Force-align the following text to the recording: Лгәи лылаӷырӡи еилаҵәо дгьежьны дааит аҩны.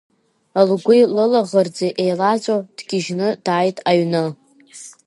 Лгәи 0.67 1.01
лылаӷырӡи 1.15 1.87
еилаҵәо 2.03 2.57
дгьежьны 2.77 3.27
дааит 3.45 3.77
аҩны. 3.89 4.23